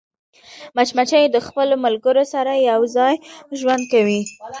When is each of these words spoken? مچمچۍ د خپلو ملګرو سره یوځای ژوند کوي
مچمچۍ 0.75 1.25
د 1.31 1.37
خپلو 1.47 1.75
ملګرو 1.85 2.23
سره 2.33 2.51
یوځای 2.71 3.15
ژوند 3.59 3.83
کوي 3.93 4.21